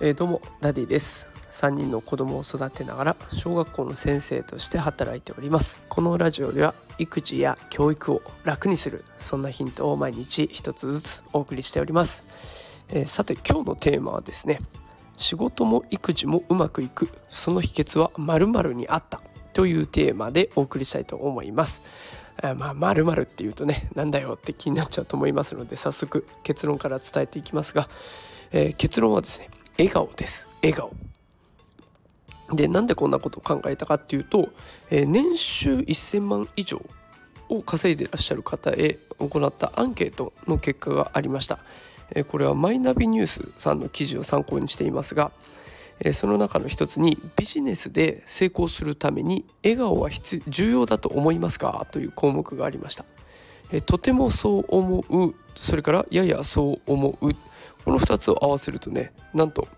[0.00, 1.28] えー、どうもダディです。
[1.50, 5.82] 3人の子供を育てながら小学校の先生として働いております。
[5.88, 12.26] このラジオでは育児や教育を楽にするそんなヒントを毎日一つずつお送りしております、
[12.88, 14.60] えー、さて今日のテーマはですね
[15.18, 19.20] 仕事も育児もうまくいくその秘訣は〇〇にあった
[19.54, 21.80] というテーマでお送りしたいと思います。
[22.56, 27.88] まあ、まるっていうとね、なんだよって気になっちゃうと思いますので、早速結論から伝えていきますが、
[28.52, 29.48] えー、結論はですね、
[29.78, 30.46] 笑顔です。
[30.62, 30.92] 笑顔。
[32.52, 34.50] で、なんでこんなことを考えたかっていうと、
[34.90, 36.80] えー、年収1000万以上
[37.48, 41.58] を稼いでらっしゃる方へ行ったアンケートの結果がありました。
[42.10, 45.32] え、これはマイナビニュースさんの記事を参考にしていますが、
[46.00, 51.86] えその中の一つにビジネスで成功するために笑顔は必重要だと思いますか？
[51.90, 53.04] という項目がありました、
[53.72, 57.34] えとてもそう思うそれからややそう思う。
[57.84, 59.68] この2つを合わせるとねなんと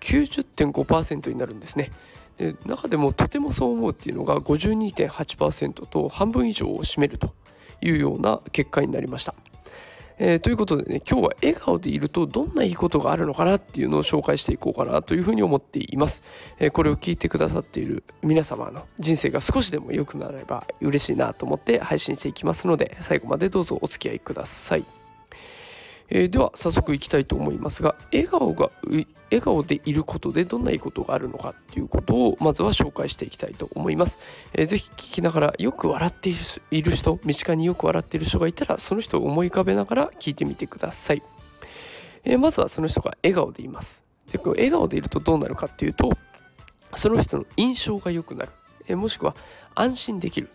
[0.00, 1.90] 90.5%になるんですね。
[2.38, 7.34] で中でもとてもそう思うっていうのが52.8%と半分以上を占めると
[7.82, 9.34] いうような結果になりました。
[10.22, 16.22] えー、ということでね今日は笑顔でいるとどんないいことがあるのかなっていうのを紹介していこうかなというふうに思っています、
[16.58, 24.99] えー、これを聞いてくださっている皆様の人生が少しでも良くなれば嬉しいなと思って配信していきますので最後までどうぞお付き合いください。
[26.10, 29.06] えー、では早速いきたいと思いますが笑顔が笑
[29.40, 34.18] 顔でいることでどんないいことがあるのかっていうことをまずは紹介していきたいと思います、
[34.52, 36.30] えー、ぜひ聞きながらよく笑って
[36.70, 41.22] いる人身近によく笑っている人がいたらその人を思い浮かべながら聞いてみてください、
[42.24, 44.04] えー、まずはその人が笑顔でいます。
[44.32, 46.12] でこ笑顔でいるとどうなるかっていうと
[46.94, 48.52] その人の印象が良くなる、
[48.86, 49.34] えー、もしくは
[49.74, 50.50] 安心できる。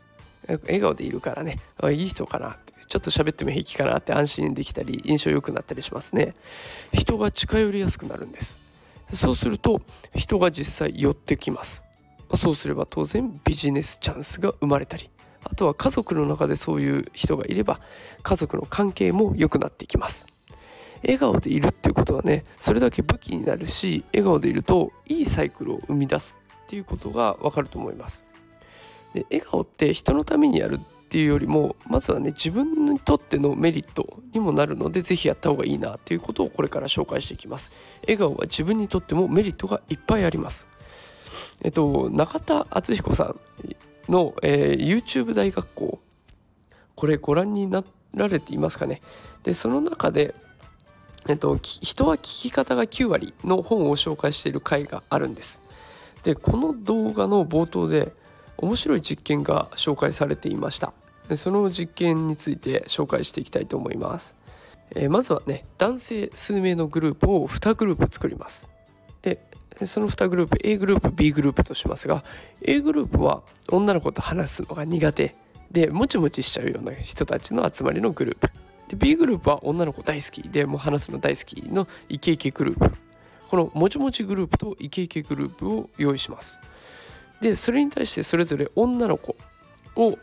[0.47, 1.59] 笑顔でいるからね。
[1.92, 2.58] いい人かな。
[2.88, 6.36] ちょっと喋っても平気かなって安心できたり印象良くなったりしますね。
[6.94, 8.59] 人が近寄りやすくなるんです。
[9.14, 9.81] そうすると
[10.16, 11.84] 人が実際寄ってきます。
[12.34, 15.09] そうすれば当然ビジネスチャンスが生まれたり
[15.44, 17.80] あとは家族の中でそういう人がいれば
[18.24, 20.28] 家族の関係も良くなっていきます。
[21.03, 28.25] 笑顔でいるっていうことはねそれだけ武器になるし笑顔でいるといいサイクルを生み出すっていうことがわかると思います。
[29.13, 30.80] で笑顔って人のためにやる
[31.16, 37.72] っていうよりもまずはね自分にとってのメリットにもなるので是非やった方がいいなということをこれから紹介していきます。
[38.02, 40.68] 笑顔は自分にとってもメリットがいっぱいあります。
[41.62, 46.00] えっと中田敦彦さんの、えー、YouTube 大学校
[46.96, 49.00] これご覧になられていますかね？
[49.44, 50.36] でその中で
[51.30, 55.62] えっと、人は聞き方が9割の本を紹介している回があるんです。
[56.24, 58.12] でこの動画の冒頭で
[58.58, 60.92] 面白い実験が紹介されていました。
[61.36, 64.36] その実験について紹介していきたいと思います、
[64.91, 68.69] えー、まずはね男性数名のグループを2グループ作ります。
[69.22, 69.40] で
[69.84, 72.24] その2グループ A グループ B グループとしますが
[72.62, 75.36] A グループは女の子と話すのが苦手。
[75.72, 78.50] でもちもちしちゃうような人たちの集まりのグループ。
[78.88, 80.44] で B グループは女の子大好き。
[80.44, 82.96] でもう話すの大好きのイケイケグループ。
[83.50, 86.62] このもちもちグループとイケイケグループを用意します。
[87.42, 89.36] でそれに対してそれぞれ女の子
[89.96, 90.18] を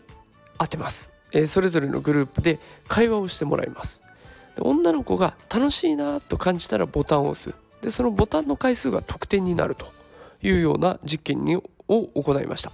[0.63, 2.59] 当てます、えー、それぞれのグループで
[2.89, 4.03] 会話をしてもらいます。
[4.57, 7.55] で女の子が楽しいなと感じたらボタンを押す。
[7.81, 9.87] でそのボタンの回数が得点になると
[10.43, 12.73] いうような実験にを行いました。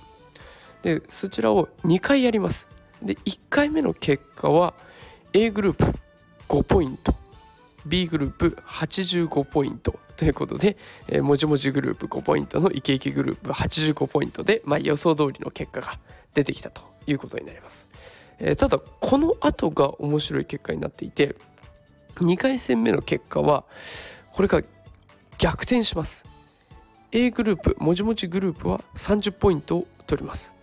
[0.83, 2.69] でそちらを2回やります。
[3.03, 4.75] で1回目の結果は
[5.33, 5.99] A グループ
[6.49, 7.15] 5ポイント
[7.87, 10.77] B グループ85ポイントということで、
[11.09, 15.99] えー、もじもじグループ5ポイントのイケイケグループ85ポイントで、まあ、予想通りの結果が
[16.35, 16.83] 出てきたと。
[17.09, 17.89] いうことになります。
[18.39, 21.35] えー、ただこの後が面白い結果になっていて
[22.17, 23.65] 2回戦目の結果は
[24.33, 24.63] これが
[25.39, 26.27] 逆転します。
[27.11, 30.55] A グループもじもじグループは30ポイントを取ります。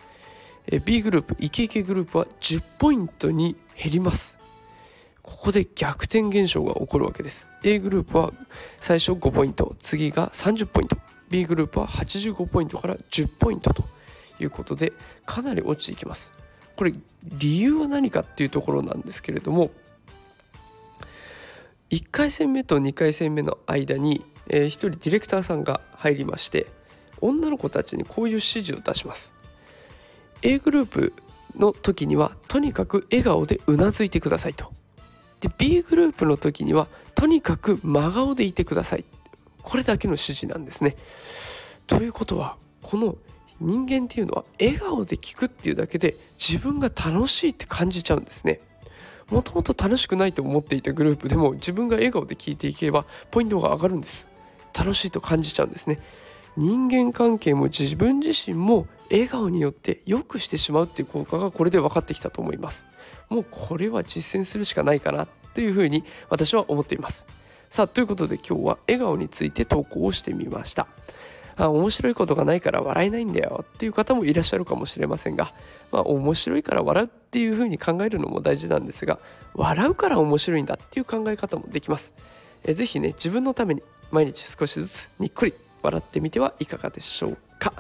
[0.83, 4.39] B グループイケイケグループは10ポイントに減ります。
[5.21, 7.47] ここで逆転現象が起こるわけです。
[7.63, 8.31] A グループは
[8.79, 10.97] 最初5ポイント次が30ポイント。
[11.29, 13.83] B グループは85ポイントから10ポイントと
[14.39, 14.93] いうことで
[15.25, 16.31] かなり落ちていきます。
[16.75, 16.93] これ
[17.23, 19.71] 理由は何かっていうところなんですけれども
[21.89, 26.67] 1回戦目と2回戦目の間に、えー、1人ディレクターさんが入りまして
[27.21, 29.33] 女の子たちにこういう指示を出します。
[30.41, 31.13] A グループ
[31.55, 34.71] の時にはとにかく笑顔でうなずいてくださいと。
[35.39, 39.05] で B グループの時にはとにかく真顔でいてください。
[39.61, 40.95] これだけの指示なんですね。
[41.87, 43.15] ということはこの
[43.59, 48.59] 人間っていうのは笑顔で聞くっていうだけで自分が楽しいって感じちゃうんですね。
[49.29, 54.27] もともと楽しくないと思っていたグループでも自分が笑顔で聞いていけばポイントが上がるんです。
[54.77, 55.99] 楽しいと感じちゃうんですね。
[56.57, 62.85] 人間関係も自分自身も笑顔によって良くしてしまうっていう効果がこれで分かってきたと思います。
[63.29, 67.25] もうこれは実践するしかないかなというふうに私は思っています。
[67.69, 70.87] さあということで今日は笑顔について投稿をしてみました。
[71.57, 75.53] あ面白いことがないから笑えないんだよっていう方もいらっしゃるかもしれませんが、
[75.91, 79.19] まあ、面白いから笑うっていうふうに考えるのも大事なんですが
[79.53, 82.13] 笑うから面白いんだっていう考え方もできます。
[82.63, 87.73] えぜひね自分のために毎日少しずつにっこり笑ってみてはいかがでしょうか。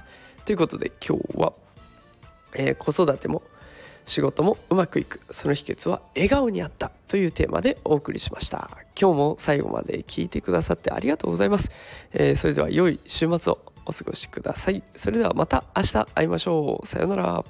[0.45, 1.53] ということで今日は、
[2.55, 3.41] えー、子育ても
[4.05, 5.19] 仕事もうまくいく。
[5.31, 8.69] その秘訣は笑顔にあったというテーマでお送りしました。
[8.99, 11.71] 今日も最後まで聞いてくださってありがとうございます、
[12.13, 14.83] えー、それでは良い週末をお過ごしください。
[14.95, 16.87] それではまた明日会いましょう。
[16.87, 17.45] さようなら。